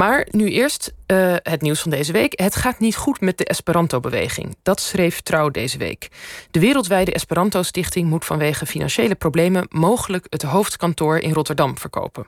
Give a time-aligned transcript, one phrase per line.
[0.00, 2.40] Maar nu eerst uh, het nieuws van deze week.
[2.40, 4.56] Het gaat niet goed met de Esperanto-beweging.
[4.62, 6.08] Dat schreef Trouw deze week.
[6.50, 12.26] De wereldwijde Esperanto-stichting moet vanwege financiële problemen mogelijk het hoofdkantoor in Rotterdam verkopen.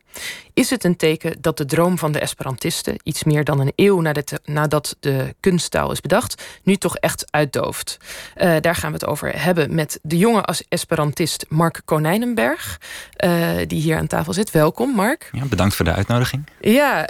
[0.54, 4.00] Is het een teken dat de droom van de Esperantisten, iets meer dan een eeuw
[4.44, 7.96] nadat de kunsttaal is bedacht, nu toch echt uitdooft?
[8.36, 12.80] Uh, daar gaan we het over hebben met de jonge Esperantist Mark Konijnenberg,
[13.24, 14.50] uh, die hier aan tafel zit.
[14.50, 15.28] Welkom, Mark.
[15.32, 16.46] Ja, bedankt voor de uitnodiging.
[16.60, 17.06] Ja,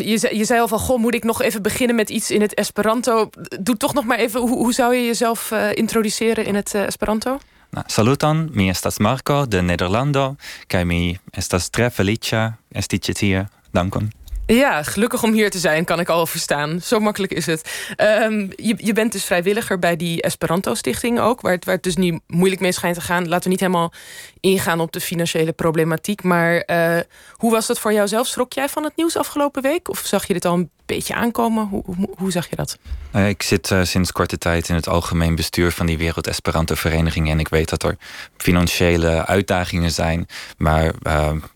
[0.00, 2.54] um, je, zei al van, goh, moet ik nog even beginnen met iets in het
[2.54, 3.30] Esperanto?
[3.60, 6.86] Doe toch nog maar even, hoe, hoe zou je jezelf uh, introduceren in het uh,
[6.86, 7.38] Esperanto?
[7.86, 10.36] Saluton, mi estas Marco de Nederlando,
[10.66, 13.48] kaj mi estas tre felicia esti hier.
[13.70, 14.12] Dankon.
[14.46, 16.80] Ja, gelukkig om hier te zijn, kan ik al verstaan.
[16.82, 17.94] Zo makkelijk is het.
[17.96, 21.96] Um, je, je bent dus vrijwilliger bij die Esperanto-stichting ook, waar het, waar het dus
[21.96, 23.28] niet moeilijk mee schijnt te gaan.
[23.28, 23.92] Laten we niet helemaal
[24.40, 26.22] ingaan op de financiële problematiek.
[26.22, 26.98] Maar uh,
[27.32, 28.26] hoe was dat voor jou zelf?
[28.26, 29.88] Schrok jij van het nieuws afgelopen week?
[29.88, 31.66] Of zag je dit al een beetje aankomen?
[31.66, 31.84] Hoe,
[32.16, 32.78] hoe, zag je dat?
[33.14, 37.30] Uh, ik zit uh, sinds korte tijd in het algemeen bestuur van die Wereld Esperanto-vereniging.
[37.30, 37.96] En ik weet dat er
[38.36, 40.26] financiële uitdagingen zijn.
[40.56, 40.92] Maar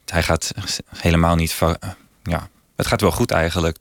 [0.07, 0.53] hij gaat
[0.97, 1.59] helemaal niet.
[2.23, 2.49] Ja,
[2.81, 3.77] het gaat wel goed eigenlijk.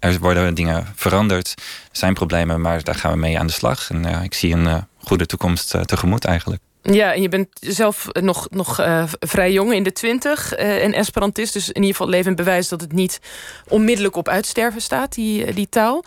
[0.00, 1.54] Er worden dingen veranderd.
[1.56, 3.90] Er zijn problemen, maar daar gaan we mee aan de slag.
[3.90, 6.62] En uh, ik zie een uh, goede toekomst uh, tegemoet eigenlijk.
[6.82, 8.80] Ja, en je bent zelf nog, nog
[9.20, 11.52] vrij jong in de twintig uh, en Esperantist.
[11.52, 13.20] Dus in ieder geval levend bewijs dat het niet
[13.68, 16.04] onmiddellijk op uitsterven staat, die, die taal.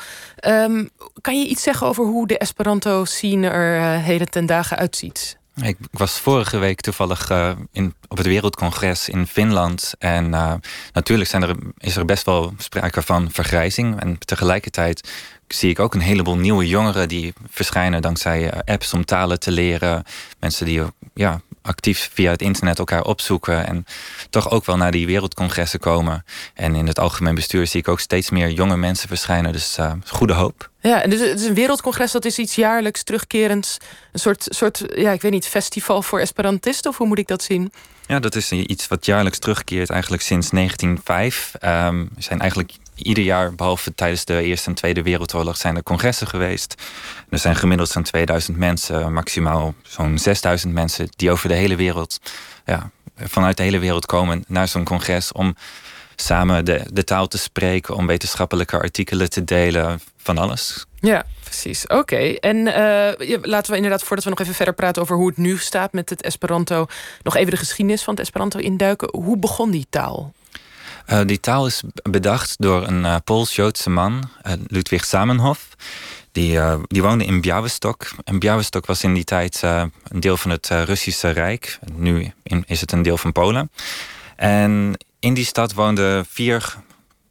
[0.48, 0.90] Um,
[1.22, 5.38] kan je iets zeggen over hoe de Esperanto-scene er uh, heden ten dagen uitziet?
[5.62, 9.94] Ik was vorige week toevallig uh, in, op het Wereldcongres in Finland.
[10.00, 10.54] En uh,
[10.94, 14.00] natuurlijk zijn er, is er best wel sprake van vergrijzing.
[14.00, 15.10] En tegelijkertijd
[15.48, 19.52] zie ik ook een heleboel nieuwe jongeren die verschijnen dankzij uh, apps om talen te
[19.52, 20.04] leren.
[20.40, 20.82] Mensen die
[21.14, 23.86] ja, actief via het internet elkaar opzoeken en
[24.30, 26.26] toch ook wel naar die wereldcongressen komen.
[26.54, 29.52] En in het algemeen bestuur zie ik ook steeds meer jonge mensen verschijnen.
[29.52, 30.70] Dus uh, goede hoop.
[30.82, 33.78] Ja, en dus het is een wereldcongres dat is iets jaarlijks terugkerends.
[34.12, 37.44] Een soort, soort ja, ik weet niet, festival voor Esperantisten of hoe moet ik dat
[37.44, 37.72] zien?
[38.08, 41.54] Ja, dat is iets wat jaarlijks terugkeert eigenlijk sinds 1905.
[41.54, 45.76] Um, ehm, er zijn eigenlijk ieder jaar, behalve tijdens de Eerste en Tweede Wereldoorlog, zijn
[45.76, 46.76] er congressen geweest.
[47.30, 52.20] Er zijn gemiddeld zo'n 2000 mensen, maximaal zo'n 6000 mensen, die over de hele wereld,
[52.66, 55.56] ja, vanuit de hele wereld komen naar zo'n congres om
[56.16, 60.86] samen de, de taal te spreken, om wetenschappelijke artikelen te delen, van alles.
[61.00, 61.88] Ja, precies.
[61.88, 62.16] Oké.
[62.40, 65.58] En uh, laten we inderdaad, voordat we nog even verder praten over hoe het nu
[65.58, 66.86] staat met het Esperanto,
[67.24, 69.10] nog even de geschiedenis van het Esperanto induiken.
[69.12, 70.34] Hoe begon die taal?
[71.10, 74.30] Uh, die taal is bedacht door een uh, Pools-Joodse man,
[74.68, 75.68] Ludwig Zamenhof.
[76.32, 78.12] Die, die woonde in Białystok.
[78.24, 81.80] En Białystok was in die tijd een deel van het Russische Rijk.
[81.94, 82.34] Nu
[82.66, 83.72] is het een deel van Polen.
[84.36, 86.76] En in die stad woonden vier,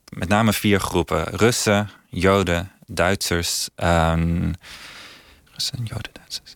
[0.08, 3.68] met name vier groepen: Russen, Joden, Duitsers.
[3.76, 4.52] Um,
[5.54, 6.54] Russen, Joden, Duitsers.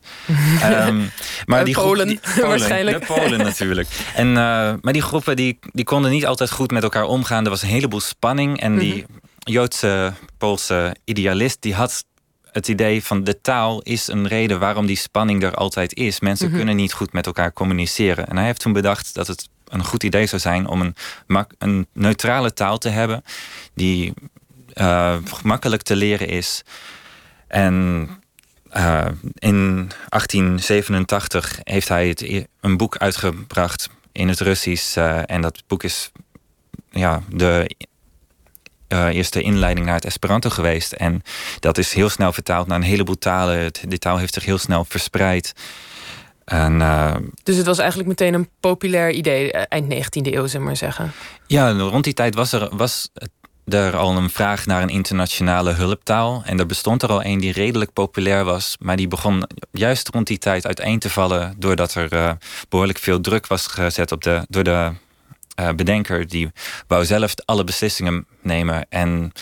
[0.88, 1.10] um,
[1.46, 3.00] maar die Polen, die, Polen, waarschijnlijk.
[3.00, 3.88] De Polen natuurlijk.
[4.14, 4.34] En, uh,
[4.80, 7.44] maar die groepen die, die konden niet altijd goed met elkaar omgaan.
[7.44, 8.60] Er was een heleboel spanning.
[8.60, 9.18] En die mhm.
[9.38, 12.04] Joodse, Poolse idealist die had
[12.52, 16.20] het idee van de taal is een reden waarom die spanning er altijd is.
[16.20, 16.56] Mensen mhm.
[16.56, 18.28] kunnen niet goed met elkaar communiceren.
[18.28, 20.94] En hij heeft toen bedacht dat het een goed idee zou zijn om een,
[21.58, 23.22] een neutrale taal te hebben
[23.74, 24.12] die
[24.74, 26.62] uh, makkelijk te leren is.
[27.48, 28.08] En
[28.76, 34.96] uh, in 1887 heeft hij het, e-, een boek uitgebracht in het Russisch.
[34.96, 36.10] Uh, en dat boek is
[36.90, 37.76] ja, de
[38.88, 40.92] eerste inleiding naar het Esperanto geweest.
[40.92, 41.22] En
[41.60, 43.72] dat is heel snel vertaald naar een heleboel talen.
[43.88, 45.52] De taal heeft zich heel snel verspreid.
[46.44, 46.78] En,
[47.42, 51.12] dus het was eigenlijk meteen een populair idee, eind 19e eeuw, zeg maar zeggen.
[51.46, 53.30] Ja, rond die tijd was, er, was het
[53.68, 56.42] er al een vraag naar een internationale hulptaal.
[56.44, 58.76] En er bestond er al een die redelijk populair was.
[58.80, 61.54] Maar die begon juist rond die tijd uiteen te vallen.
[61.58, 62.30] Doordat er uh,
[62.68, 64.90] behoorlijk veel druk was gezet op de, door de
[65.60, 66.28] uh, bedenker.
[66.28, 66.50] Die
[66.86, 68.86] wou zelf alle beslissingen nemen.
[68.88, 69.32] En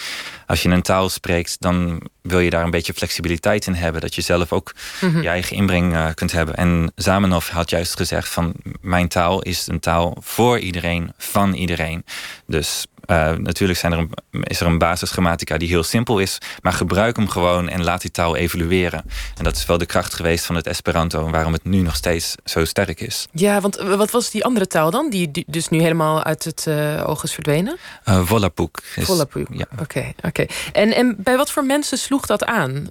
[0.47, 4.01] als je een taal spreekt, dan wil je daar een beetje flexibiliteit in hebben.
[4.01, 5.21] Dat je zelf ook mhm.
[5.21, 6.57] je eigen inbreng uh, kunt hebben.
[6.57, 12.05] En Zamenhof had juist gezegd van mijn taal is een taal voor iedereen, van iedereen.
[12.47, 14.11] Dus uh, natuurlijk zijn er een,
[14.43, 18.11] is er een basisgrammatica die heel simpel is, maar gebruik hem gewoon en laat die
[18.11, 19.05] taal evolueren.
[19.37, 21.97] En dat is wel de kracht geweest van het Esperanto en waarom het nu nog
[21.97, 23.27] steeds zo sterk is.
[23.33, 27.09] Ja, want wat was die andere taal dan, die, dus nu helemaal uit het uh,
[27.09, 27.77] oog is verdwenen?
[28.09, 28.83] Uh, Volapük.
[28.99, 29.67] Volapük, ja.
[29.81, 30.47] Oké, oké.
[30.73, 32.89] En, en bij wat voor mensen sloeg dat aan?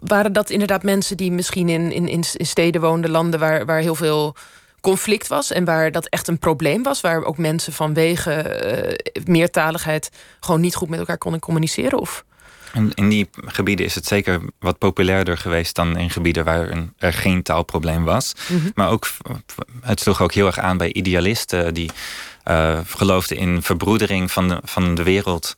[0.00, 3.94] waren dat inderdaad mensen die misschien in, in, in steden woonden, landen waar, waar heel
[3.94, 4.34] veel
[4.84, 8.32] conflict was en waar dat echt een probleem was, waar ook mensen vanwege
[9.14, 10.10] uh, meertaligheid
[10.40, 11.98] gewoon niet goed met elkaar konden communiceren?
[11.98, 12.24] Of?
[12.72, 17.12] In, in die gebieden is het zeker wat populairder geweest dan in gebieden waar er
[17.12, 18.32] geen taalprobleem was.
[18.48, 18.70] Mhm.
[18.74, 19.06] Maar ook,
[19.80, 21.90] het sloeg ook heel erg aan bij idealisten die
[22.48, 25.56] uh, geloofden in verbroedering van de, van de wereld.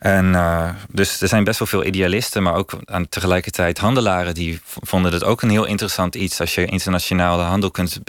[0.00, 4.60] En uh, dus er zijn best wel veel idealisten, maar ook aan tegelijkertijd handelaren die
[4.62, 8.00] vonden het ook een heel interessant iets als je internationale handel kunt,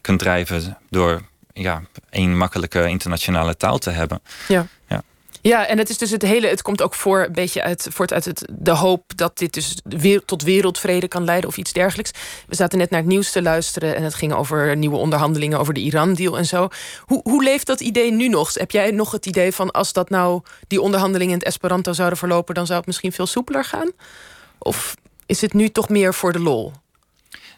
[0.00, 4.20] kunt drijven door ja, één makkelijke internationale taal te hebben.
[4.48, 4.66] Ja.
[4.88, 5.02] ja.
[5.46, 6.46] Ja, en het is dus het hele.
[6.46, 9.78] Het komt ook voor een beetje uit, voort uit het, de hoop dat dit dus
[9.84, 12.10] weer, tot wereldvrede kan leiden of iets dergelijks.
[12.46, 15.74] We zaten net naar het nieuws te luisteren en het ging over nieuwe onderhandelingen over
[15.74, 16.68] de Iran-deal en zo.
[17.00, 18.54] Hoe, hoe leeft dat idee nu nog?
[18.54, 22.18] Heb jij nog het idee van als dat nou die onderhandelingen in het Esperanto zouden
[22.18, 23.90] verlopen, dan zou het misschien veel soepeler gaan?
[24.58, 24.94] Of
[25.26, 26.72] is het nu toch meer voor de lol?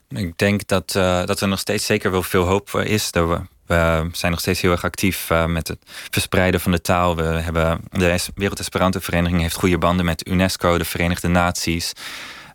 [0.09, 3.11] Ik denk dat, uh, dat er nog steeds zeker wel veel hoop is.
[3.11, 5.79] Dat we zijn nog steeds heel erg actief uh, met het
[6.11, 7.17] verspreiden van de taal.
[7.17, 11.93] We hebben, de Wereld Esperanto Vereniging heeft goede banden met UNESCO, de Verenigde Naties.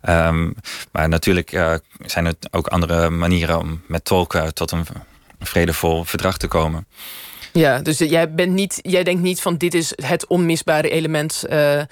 [0.08, 0.54] Um,
[0.92, 1.74] maar natuurlijk uh,
[2.04, 4.86] zijn er ook andere manieren om met tolken tot een
[5.40, 6.86] vredevol verdrag te komen.
[7.52, 11.44] Ja, dus jij, bent niet, jij denkt niet van dit is het onmisbare element.
[11.50, 11.82] Uh,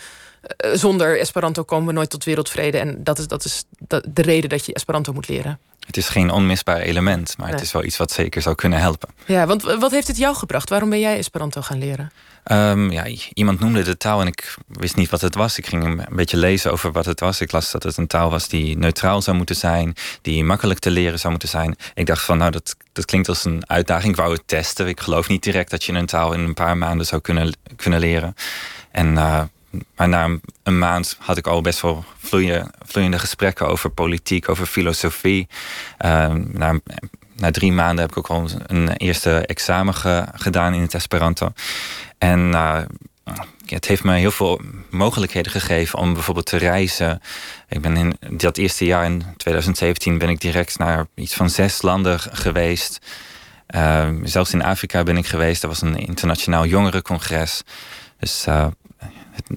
[0.73, 2.79] zonder Esperanto komen we nooit tot wereldvrede.
[2.79, 3.65] En dat is, dat is
[4.09, 5.59] de reden dat je Esperanto moet leren.
[5.91, 9.09] Het is geen onmisbaar element, maar het is wel iets wat zeker zou kunnen helpen.
[9.27, 10.69] Ja, want wat heeft het jou gebracht?
[10.69, 12.13] Waarom ben jij Esperanto gaan leren?
[12.53, 15.59] Um, ja, iemand noemde de taal en ik wist niet wat het was.
[15.59, 17.41] Ik ging een beetje lezen over wat het was.
[17.41, 20.91] Ik las dat het een taal was die neutraal zou moeten zijn, die makkelijk te
[20.91, 21.77] leren zou moeten zijn.
[21.95, 24.11] Ik dacht van, nou, dat, dat klinkt als een uitdaging.
[24.13, 24.87] Ik wou het testen.
[24.87, 28.01] Ik geloof niet direct dat je een taal in een paar maanden zou kunnen, kunnen
[28.01, 28.35] leren.
[28.91, 29.43] En uh,
[29.97, 35.49] maar na een, maand had ik al best wel vloeiende, gesprekken over politiek, over filosofie.
[36.05, 36.81] Uh, na,
[37.51, 39.95] drie maanden heb ik ook al een eerste examen
[40.35, 41.53] gedaan in het Esperanto.
[42.19, 42.81] En uh,
[43.67, 47.21] het heeft me heel veel mogelijkheden gegeven om bijvoorbeeld te reizen.
[47.69, 51.83] Ik ben in dat eerste jaar in 2017 ben ik direct naar iets van zes
[51.83, 52.99] landen geweest.
[53.75, 55.61] Uh, zelfs in Afrika ben ik geweest.
[55.61, 57.63] Dat was een internationaal jongerencongres.
[58.19, 58.67] Dus uh,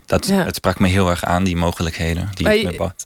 [0.05, 2.29] dat, Het sprak me heel erg aan, die mogelijkheden.
[2.33, 2.47] Die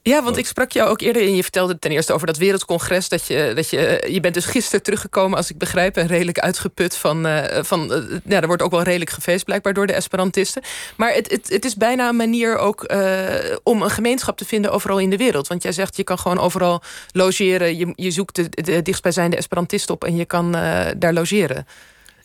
[0.01, 3.09] ja, want ik sprak jou ook eerder en je vertelde ten eerste over dat wereldcongres.
[3.09, 6.97] Dat je, dat je, je bent dus gisteren teruggekomen, als ik begrijp, en redelijk uitgeput
[6.97, 7.27] van.
[7.27, 10.61] Uh, van uh, ja, er wordt ook wel redelijk gefeest, blijkbaar door de Esperantisten.
[10.95, 13.23] Maar het, het, het is bijna een manier ook uh,
[13.63, 15.47] om een gemeenschap te vinden overal in de wereld.
[15.47, 16.81] Want jij zegt je kan gewoon overal
[17.11, 17.77] logeren.
[17.77, 20.51] Je, je zoekt de, de dichtstbijzijnde Esperantist op en je kan
[20.97, 21.65] daar logeren.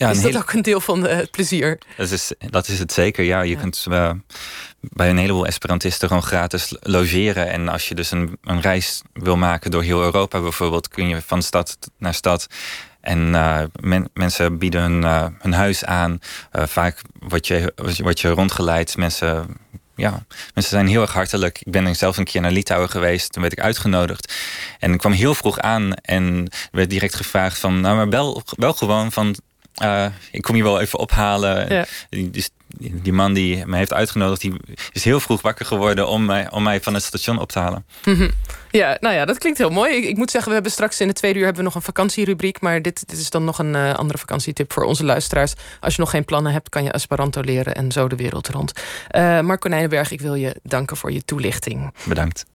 [0.03, 1.79] Ja, is dat ook een deel van het plezier?
[1.97, 3.41] Dat is, dat is het zeker, ja.
[3.41, 4.11] Je kunt uh,
[4.81, 7.51] bij een heleboel Esperantisten gewoon gratis logeren.
[7.51, 10.89] En als je dus een, een reis wil maken door heel Europa bijvoorbeeld...
[10.89, 12.47] kun je van stad naar stad...
[13.01, 16.19] En uh, men, mensen bieden hun, uh, hun huis aan.
[16.53, 17.73] vaak word je,
[18.03, 18.97] word je rondgeleid.
[18.97, 19.57] Mensen
[19.95, 21.61] ja, mensen zijn heel erg hartelijk.
[21.65, 23.33] Ik ben zelf een keer naar Litouwen geweest.
[23.33, 24.35] Toen werd ik uitgenodigd.
[24.79, 27.81] En ik kwam heel vroeg aan en werd direct gevraagd van...
[27.81, 29.37] nou, maar bel, bel gewoon van
[29.83, 31.75] uh, ik kom je wel even ophalen.
[31.75, 31.85] Ja.
[32.09, 32.31] Die,
[32.79, 34.55] die, man die me heeft uitgenodigd, die
[34.93, 37.85] is heel vroeg wakker geworden om mij, om mij van het station op te halen.
[38.05, 38.31] Mhm.
[38.71, 39.97] Ja, nou ja, dat klinkt heel mooi.
[39.97, 41.87] Ik, ik, moet zeggen, we hebben straks in de tweede uur hebben we nog een
[41.87, 42.61] vakantierubriek.
[42.61, 45.55] Maar dit, dit is dan nog een uh, andere vakantietip voor onze luisteraars.
[45.81, 48.73] Als je nog geen plannen hebt, kan je Esperanto leren en zo de wereld rond.
[49.17, 51.95] Uh, Marco Nijnenberg, ik wil je danken voor je toelichting.
[52.05, 52.45] Bedankt.